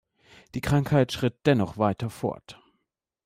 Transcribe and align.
Die 0.55 0.61
Krankheit 0.61 1.11
schritt 1.11 1.45
dennoch 1.45 1.77
weiter 1.77 2.09
fort. 2.09 2.59